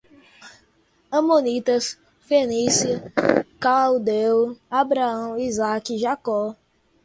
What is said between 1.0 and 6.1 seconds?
Amonitas, Fenícia, caldeu, Abraão, Isaac,